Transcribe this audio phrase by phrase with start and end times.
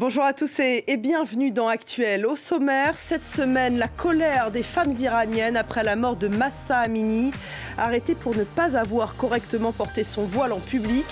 [0.00, 2.24] Bonjour à tous et, bienvenue dans Actuel.
[2.24, 7.32] Au sommaire, cette semaine, la colère des femmes iraniennes après la mort de Massa Amini,
[7.76, 11.04] arrêtée pour ne pas avoir correctement porté son voile en public.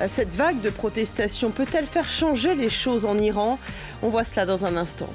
[0.00, 3.56] Euh, cette vague de protestation peut-elle faire changer les choses en Iran?
[4.02, 5.10] On voit cela dans un instant.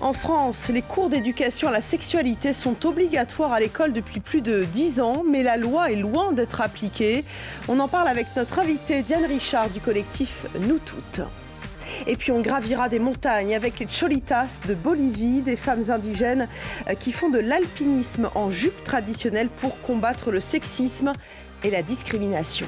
[0.00, 4.62] En France, les cours d'éducation à la sexualité sont obligatoires à l'école depuis plus de
[4.66, 7.24] 10 ans, mais la loi est loin d'être appliquée.
[7.66, 11.22] On en parle avec notre invitée Diane Richard du collectif Nous Toutes.
[12.06, 16.48] Et puis on gravira des montagnes avec les Cholitas de Bolivie, des femmes indigènes
[16.88, 21.12] euh, qui font de l'alpinisme en jupe traditionnelle pour combattre le sexisme
[21.64, 22.66] et la discrimination.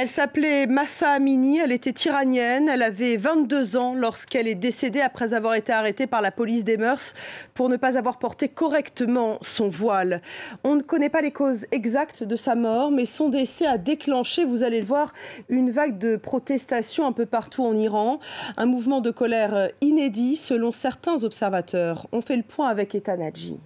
[0.00, 5.34] Elle s'appelait Massa Amini, elle était iranienne, elle avait 22 ans lorsqu'elle est décédée après
[5.34, 7.12] avoir été arrêtée par la police des mœurs
[7.52, 10.22] pour ne pas avoir porté correctement son voile.
[10.64, 14.46] On ne connaît pas les causes exactes de sa mort, mais son décès a déclenché,
[14.46, 15.12] vous allez le voir,
[15.50, 18.20] une vague de protestations un peu partout en Iran,
[18.56, 22.06] un mouvement de colère inédit selon certains observateurs.
[22.12, 23.60] On fait le point avec Etanadji.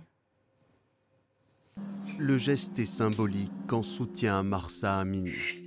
[2.19, 5.64] Le geste est symbolique en soutien à Marsa Amini.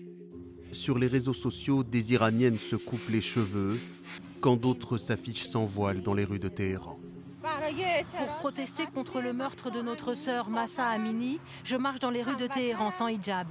[0.71, 3.79] Sur les réseaux sociaux, des Iraniennes se coupent les cheveux,
[4.41, 6.95] quand d'autres s'affichent sans voile dans les rues de Téhéran.
[8.17, 12.35] Pour protester contre le meurtre de notre sœur Massa Amini, je marche dans les rues
[12.35, 13.47] de Téhéran sans hijab.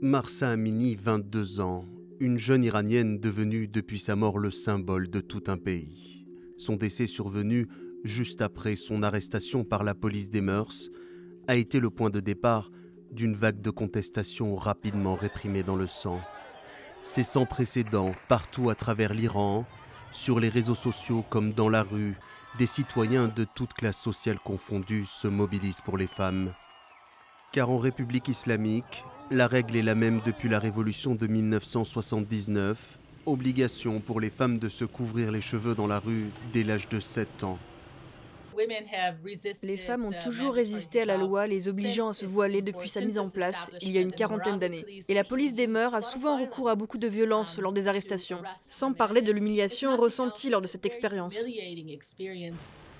[0.00, 1.84] Marsa Amini, 22 ans,
[2.20, 6.26] une jeune iranienne devenue depuis sa mort le symbole de tout un pays.
[6.56, 7.68] Son décès survenu
[8.04, 10.90] juste après son arrestation par la police des mœurs
[11.48, 12.70] a été le point de départ
[13.14, 16.20] d'une vague de contestation rapidement réprimée dans le sang.
[17.02, 19.64] C'est sans précédent partout à travers l'Iran,
[20.12, 22.16] sur les réseaux sociaux comme dans la rue,
[22.58, 26.52] des citoyens de toutes classes sociales confondues se mobilisent pour les femmes.
[27.52, 34.00] Car en République islamique, la règle est la même depuis la révolution de 1979, obligation
[34.00, 37.44] pour les femmes de se couvrir les cheveux dans la rue dès l'âge de 7
[37.44, 37.58] ans.
[39.62, 43.00] Les femmes ont toujours résisté à la loi les obligeant à se voiler depuis sa
[43.00, 44.84] mise en place il y a une quarantaine d'années.
[45.08, 48.42] Et la police des mœurs a souvent recours à beaucoup de violence lors des arrestations,
[48.68, 51.36] sans parler de l'humiliation ressentie lors de cette expérience.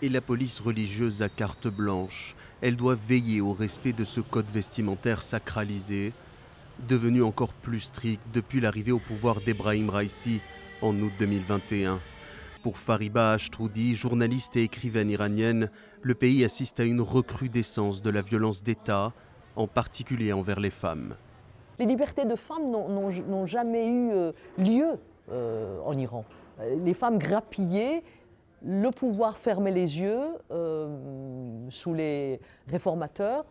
[0.03, 4.51] Et la police religieuse à carte blanche, elle doit veiller au respect de ce code
[4.53, 6.13] vestimentaire sacralisé,
[6.89, 10.41] devenu encore plus strict depuis l'arrivée au pouvoir d'Ebrahim Raisi
[10.83, 12.01] en août 2021.
[12.65, 15.71] Pour Fariba Ashtroudi, journaliste et écrivaine iranienne,
[16.01, 19.13] le pays assiste à une recrudescence de la violence d'État,
[19.55, 21.15] en particulier envers les femmes.
[21.79, 24.99] Les libertés de femmes n'ont jamais eu euh, lieu
[25.31, 26.25] euh, en Iran.
[26.59, 28.03] Euh, les femmes grappillaient,
[28.65, 30.23] le pouvoir fermait les yeux
[31.69, 33.45] sous les réformateurs.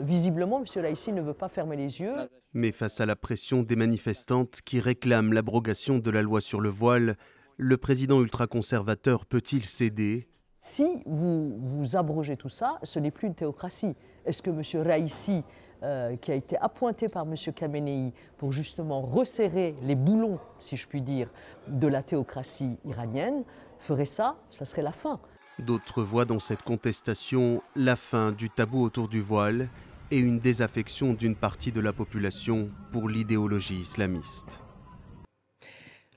[0.00, 0.82] visiblement, M.
[0.82, 2.14] Laïci ne veut pas fermer les yeux.
[2.54, 6.70] Mais face à la pression des manifestantes qui réclament l'abrogation de la loi sur le
[6.70, 7.18] voile,
[7.56, 10.28] le président ultra-conservateur peut-il céder
[10.60, 13.94] Si vous, vous abrogez tout ça, ce n'est plus une théocratie.
[14.24, 14.82] Est-ce que M.
[14.82, 15.42] Raisi,
[15.82, 17.34] euh, qui a été appointé par M.
[17.54, 21.28] Khamenei pour justement resserrer les boulons, si je puis dire,
[21.68, 23.44] de la théocratie iranienne,
[23.78, 25.20] ferait ça Ça serait la fin.
[25.58, 29.68] D'autres voient dans cette contestation la fin du tabou autour du voile
[30.10, 34.63] et une désaffection d'une partie de la population pour l'idéologie islamiste.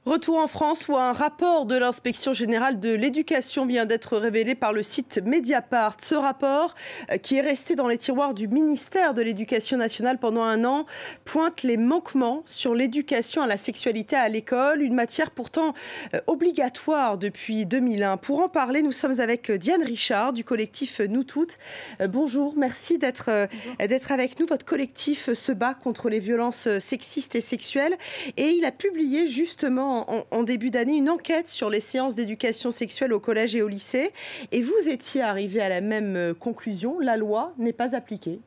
[0.07, 4.71] Retour en France où un rapport de l'inspection générale de l'éducation vient d'être révélé par
[4.71, 5.97] le site Mediapart.
[6.01, 6.75] Ce rapport,
[7.11, 10.85] euh, qui est resté dans les tiroirs du ministère de l'Éducation nationale pendant un an,
[11.25, 15.73] pointe les manquements sur l'éducation à la sexualité à l'école, une matière pourtant
[16.13, 18.15] euh, obligatoire depuis 2001.
[18.15, 21.57] Pour en parler, nous sommes avec Diane Richard du collectif Nous Toutes.
[21.99, 24.45] Euh, bonjour, merci d'être d'être avec nous.
[24.45, 27.97] Votre collectif se bat contre les violences sexistes et sexuelles
[28.37, 29.96] et il a publié justement
[30.31, 34.11] en, début d'année une enquête sur les séances d'éducation sexuelle au collège et au lycée.
[34.51, 38.39] Et vous étiez arrivé à la même euh, conclusion, la loi n'est pas appliquée.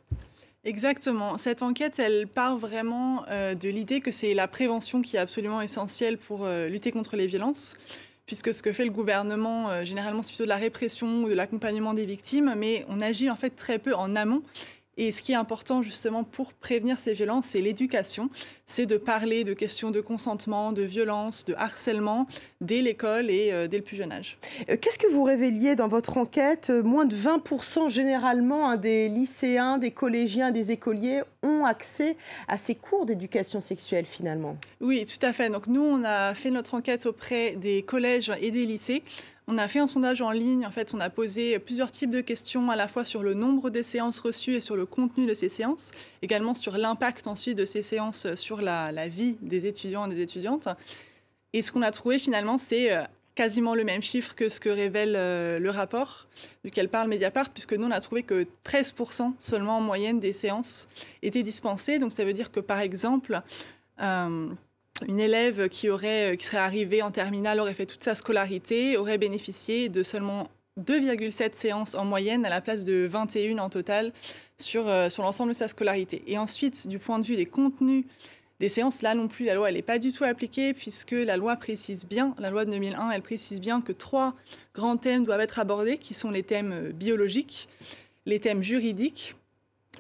[0.65, 1.39] Exactement.
[1.39, 5.63] Cette enquête, elle part vraiment euh, de l'idée que c'est la prévention qui est absolument
[5.63, 7.77] essentielle pour euh, lutter contre les violences
[8.27, 11.95] puisque ce que fait le gouvernement, généralement, c'est plutôt de la répression ou de l'accompagnement
[11.95, 14.43] des victimes, mais on agit en fait très peu en amont.
[15.01, 18.29] Et ce qui est important justement pour prévenir ces violences, c'est l'éducation.
[18.67, 22.27] C'est de parler de questions de consentement, de violence, de harcèlement
[22.61, 24.37] dès l'école et euh, dès le plus jeune âge.
[24.69, 29.09] Euh, qu'est-ce que vous révéliez dans votre enquête euh, Moins de 20% généralement hein, des
[29.09, 34.59] lycéens, des collégiens, des écoliers ont accès à ces cours d'éducation sexuelle finalement?
[34.83, 35.49] Oui, tout à fait.
[35.49, 39.03] Donc nous, on a fait notre enquête auprès des collèges et des lycées
[39.53, 40.65] On a fait un sondage en ligne.
[40.65, 43.69] En fait, on a posé plusieurs types de questions, à la fois sur le nombre
[43.69, 45.91] de séances reçues et sur le contenu de ces séances,
[46.23, 50.69] également sur l'impact ensuite de ces séances sur la, vie des étudiants et des étudiantes.
[51.53, 53.03] Et ce qu'on a trouvé finalement, c'est euh,
[53.35, 56.29] quasiment le même chiffre que ce que révèle euh, le rapport
[56.63, 60.87] duquel parle Mediapart, puisque nous, on a trouvé que 13% seulement en moyenne des séances
[61.23, 61.99] étaient dispensées.
[61.99, 63.43] Donc ça veut dire que, par exemple,
[64.01, 64.49] euh,
[65.07, 69.19] une élève qui, aurait, qui serait arrivée en terminale, aurait fait toute sa scolarité, aurait
[69.19, 70.49] bénéficié de seulement
[70.79, 74.13] 2,7 séances en moyenne à la place de 21 en total
[74.59, 76.23] sur, euh, sur l'ensemble de sa scolarité.
[76.27, 78.05] Et ensuite, du point de vue des contenus
[78.61, 81.57] des séances, là non plus, la loi, n'est pas du tout appliquée puisque la loi
[81.57, 84.35] précise bien, la loi de 2001, elle précise bien que trois
[84.75, 87.69] grands thèmes doivent être abordés, qui sont les thèmes euh, biologiques,
[88.27, 89.35] les thèmes juridiques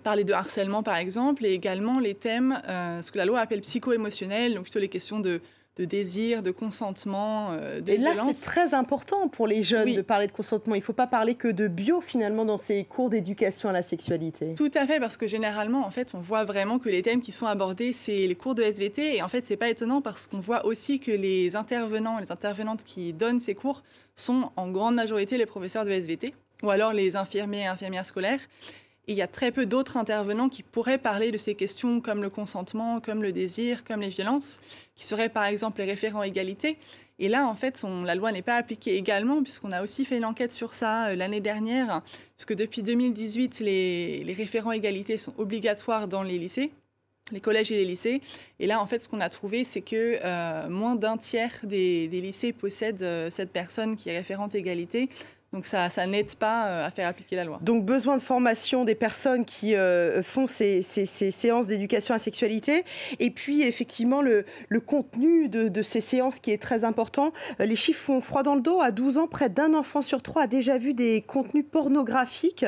[0.01, 3.61] parler de harcèlement par exemple, et également les thèmes, euh, ce que la loi appelle
[3.61, 5.41] psycho-émotionnels, donc plutôt les questions de,
[5.79, 10.27] désir, de consentement, euh, de Et là, c'est très important pour les jeunes de parler
[10.27, 10.75] de consentement.
[10.75, 13.81] Il ne faut pas parler que de bio finalement dans ces cours d'éducation à la
[13.81, 14.55] sexualité.
[14.57, 17.33] Tout à fait, parce que généralement, en fait, on voit vraiment que les thèmes qui
[17.33, 19.17] sont abordés, c'est les cours de SVT.
[19.17, 22.85] Et en fait, c'est pas étonnant parce qu'on voit aussi que les intervenants, les intervenantes
[22.85, 23.83] qui donnent ces cours
[24.17, 28.41] sont en grande majorité les professeurs de SVT ou alors les infirmiers et infirmières scolaires
[29.11, 32.31] il y a très peu d'autres intervenants qui pourraient parler de ces questions comme le
[32.31, 34.61] consentement, comme le désir, comme les violences,
[34.95, 36.79] qui seraient par exemple les référents égalité.
[37.19, 40.25] Et là, en fait, la loi n'est pas appliquée également, puisqu'on a aussi fait une
[40.25, 42.03] enquête sur ça euh, l'année dernière,
[42.37, 46.71] puisque depuis 2018, les, référents égalité sont obligatoires dans les lycées
[47.33, 48.23] les collèges et les lycées.
[48.59, 52.09] Et là, en fait, ce qu'on a trouvé, c'est que euh, moins d'un tiers des,
[52.09, 55.09] lycées possèdent euh, cette personne qui est référente égalité.
[55.53, 57.59] Donc ça, n'aide pas euh, à faire appliquer la loi.
[57.61, 62.85] Donc besoin de formation des personnes qui euh, font ces, séances d'éducation à la sexualité.
[63.19, 64.45] Et puis effectivement le,
[64.87, 67.33] contenu de, ces séances qui est très important.
[67.61, 68.81] Euh, les chiffres font froid dans le dos.
[68.81, 72.65] À 12 ans, près d'un enfant sur trois a déjà vu des contenus pornographiques.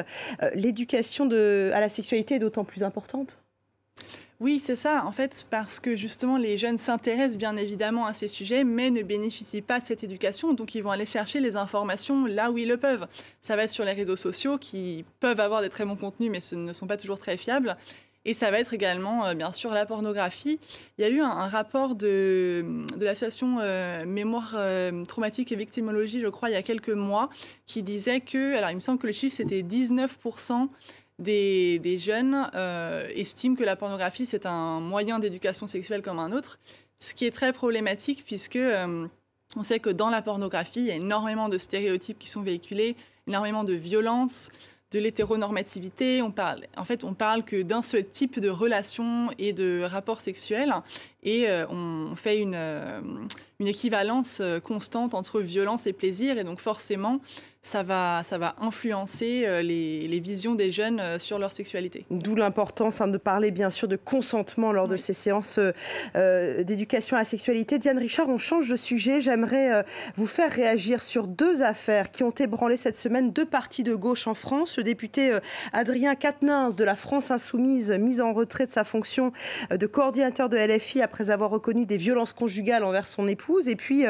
[0.55, 3.43] L'éducation à la sexualité est d'autant plus importante.
[4.43, 8.27] Oui, c'est ça, en fait, parce que justement, les jeunes s'intéressent bien évidemment à ces
[8.27, 12.27] sujets, mais ne bénéficient pas de cette éducation, donc ils vont aller chercher les informations
[12.27, 13.07] là où ils le peuvent.
[13.41, 16.41] Ça va être sur les réseaux sociaux, qui peuvent avoir des très bons contenus, mais
[16.41, 17.77] ce ne sont pas toujours très fiables.
[18.25, 20.59] Et ça va être également, euh, bien sûr, la pornographie.
[20.99, 22.65] Il y a eu un, rapport de,
[23.01, 27.31] l'association euh, Mémoire euh, traumatique et victimologie, je crois, il y a quelques mois,
[27.67, 30.69] qui disait que, alors il me semble que le chiffre c'était 19%
[31.19, 36.59] des, jeunes euh, estiment que la pornographie, c'est un moyen d'éducation sexuelle comme un autre,
[36.99, 39.07] ce qui est très problématique puisque euh,
[39.57, 42.97] on sait que dans la pornographie, il y a énormément de stéréotypes qui sont véhiculés,
[43.27, 44.51] énormément de violence,
[44.93, 46.23] de l'hétéronormativité.
[46.23, 50.21] On parle, en fait, on parle que d'un seul type de relation et de rapport
[50.21, 50.73] sexuel,
[51.23, 52.59] et euh, on fait une,
[53.61, 57.21] une équivalence constante entre violence et plaisir, et donc forcément,
[57.63, 62.05] ça va, ça va influencer euh, les, visions des jeunes euh, sur leur sexualité.
[62.11, 65.61] D'où l'importance hein, de parler bien sûr de consentement lors de ces séances
[66.17, 67.79] euh, d'éducation à la sexualité.
[67.79, 69.21] Diane Richard, on change de sujet.
[69.21, 69.85] J'aimerais
[70.17, 74.27] vous faire réagir sur deux affaires qui ont ébranlé cette semaine deux partis de gauche
[74.27, 74.77] en France.
[74.77, 75.33] Le député
[75.73, 79.33] Adrien Quatennens de la France Insoumise, mis en retrait de sa fonction
[79.71, 83.69] de coordinateur de LFI après avoir reconnu des violences conjugales envers son épouse.
[83.69, 84.07] Et puis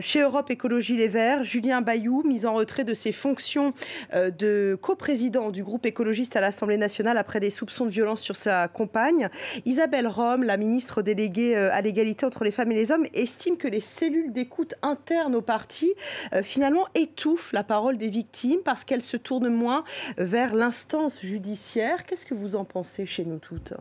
[0.00, 3.74] chez Europe Écologie Les Verts, Julien Bayou, mis en retrait de ses fonctions
[4.14, 8.36] euh, de coprésident du groupe écologiste à l'Assemblée nationale après des soupçons de violence sur
[8.36, 9.28] sa compagne.
[9.64, 13.56] Isabelle Rome, la ministre déléguée euh, à l'égalité entre les femmes et les hommes, estime
[13.56, 15.92] que les cellules d'écoute internes au parti
[16.32, 19.84] euh, finalement étouffent la parole des victimes parce qu'elles se tournent moins
[20.18, 22.06] vers l'instance judiciaire.
[22.06, 23.74] Qu'est-ce que vous en pensez chez nous toutes?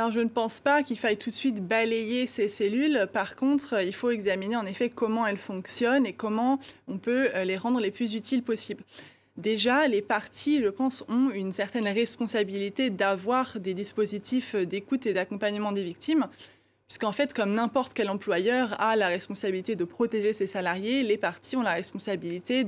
[0.00, 3.06] Alors, je ne pense pas qu'il faille tout de suite balayer ces cellules.
[3.12, 7.44] Par contre, il faut examiner en effet comment elles fonctionnent et comment on peut euh,
[7.44, 8.82] les rendre les plus utiles possibles.
[9.36, 15.70] Déjà, les partis, je pense, ont une certaine responsabilité d'avoir des dispositifs d'écoute et d'accompagnement
[15.70, 16.28] des victimes.
[16.88, 21.56] Puisqu'en fait, comme n'importe quel employeur a la responsabilité de protéger ses salariés, les partis
[21.56, 22.64] ont la responsabilité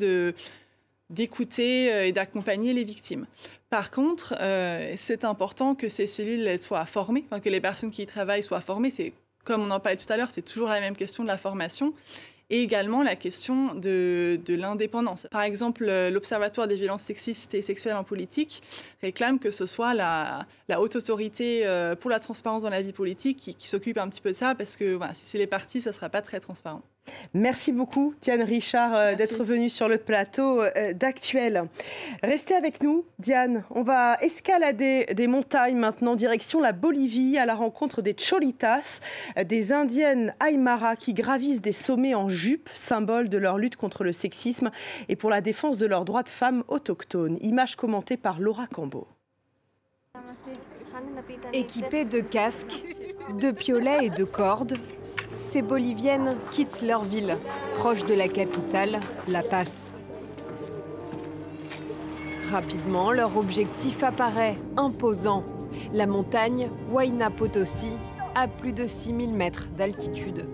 [1.09, 3.25] d'écouter euh, et d'accompagner les victimes.
[3.73, 8.07] Par contre, euh, c'est important que ces cellules soient formées, que les personnes qui y
[8.07, 8.91] travaillent soient formées.
[8.91, 9.15] C'est
[9.45, 11.95] comme on en parlait tout à l'heure, c'est toujours la même question de la formation
[12.51, 15.27] et également la question de, l'indépendance.
[15.31, 18.63] Par exemple, l'Observatoire des violences sexistes et sexuelles en politique
[19.01, 20.47] réclame que ce soit la,
[20.79, 24.33] haute autorité euh, pour la transparence dans la vie politique qui, s'occupe un petit peu
[24.33, 26.83] de ça, parce que si c'est les partis, ça ne sera pas très transparent.
[27.35, 31.65] Merci beaucoup, Diane Richard, euh, d'être venue sur le plateau euh, d'Actuel.
[32.23, 33.65] Restez avec nous, Diane.
[33.71, 39.01] On va escalader des montagnes maintenant, direction la Bolivie, à la rencontre des Cholitas,
[39.39, 44.05] euh, des indiennes Aymara qui gravissent des sommets en jupe, symbole de leur lutte contre
[44.05, 44.71] le sexisme
[45.09, 47.39] et pour la défense de leurs droits de femmes autochtones.
[47.41, 49.09] Image commentée par Laura Cambo.
[51.55, 52.85] Équipées de casques,
[53.41, 54.79] de piolets et de cordes,
[55.33, 57.37] ces Boliviennes quittent leur ville,
[57.79, 59.71] proche de la capitale, La Paz.
[62.51, 65.45] Rapidement, leur objectif apparaît imposant.
[65.93, 67.97] La montagne Huayna Potosi,
[68.35, 70.47] à plus de 6000 mètres d'altitude.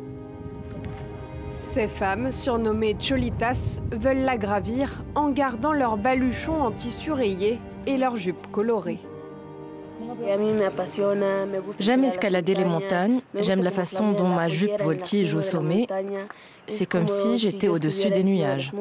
[1.72, 7.96] Ces femmes, surnommées Cholitas, veulent la gravir en gardant leurs baluchons en tissu rayé et
[7.96, 9.00] leurs jupes colorées.
[11.78, 15.86] J'aime escalader les montagnes, j'aime la façon dont ma jupe voltige au sommet.
[16.66, 18.72] C'est comme si j'étais au-dessus des nuages.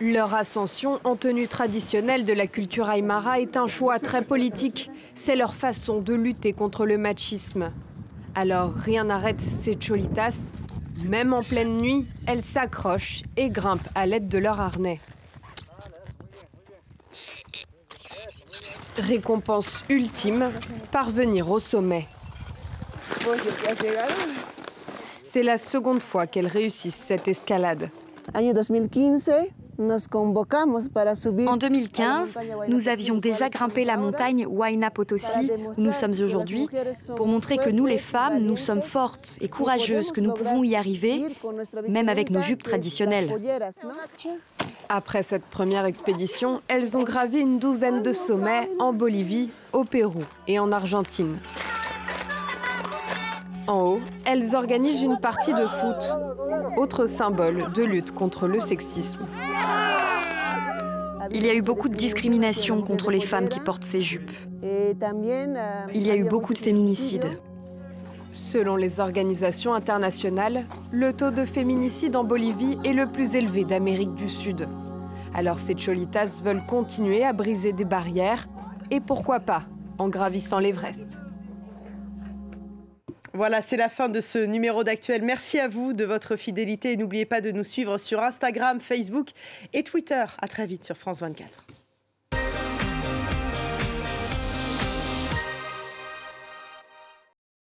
[0.00, 4.90] Leur ascension en tenue traditionnelle de la culture aymara est un choix très politique.
[5.14, 7.70] C'est leur façon de lutter contre le machisme.
[8.34, 10.34] Alors rien n'arrête ces cholitas.
[11.06, 15.00] Même en pleine nuit, elles s'accrochent et grimpent à l'aide de leur harnais.
[18.98, 20.50] Récompense ultime,
[20.90, 22.06] parvenir au sommet.
[25.22, 27.88] C'est la seconde fois qu'elles réussissent cette escalade.
[28.34, 28.52] En
[31.56, 32.34] 2015,
[32.68, 36.68] nous avions déjà grimpé la montagne Huayna Potosi, où nous sommes aujourd'hui,
[37.16, 40.76] pour montrer que nous, les femmes, nous sommes fortes et courageuses, que nous pouvons y
[40.76, 41.34] arriver,
[41.88, 43.32] même avec nos jupes traditionnelles.
[44.94, 50.22] Après cette première expédition, elles ont gravi une douzaine de sommets en Bolivie, au Pérou
[50.46, 51.38] et en Argentine.
[53.66, 59.26] En haut, elles organisent une partie de foot, autre symbole de lutte contre le sexisme.
[61.30, 64.30] Il y a eu beaucoup de discrimination contre les femmes qui portent ces jupes.
[64.62, 67.40] Il y a eu beaucoup de féminicides.
[68.32, 74.14] Selon les organisations internationales, le taux de féminicide en Bolivie est le plus élevé d'Amérique
[74.14, 74.68] du Sud.
[75.34, 78.48] Alors ces cholitas veulent continuer à briser des barrières
[78.90, 79.64] et pourquoi pas
[79.98, 81.18] en gravissant l'Everest.
[83.34, 85.22] Voilà, c'est la fin de ce numéro d'actuel.
[85.22, 89.30] Merci à vous de votre fidélité et n'oubliez pas de nous suivre sur Instagram, Facebook
[89.72, 90.24] et Twitter.
[90.40, 91.64] À très vite sur France 24.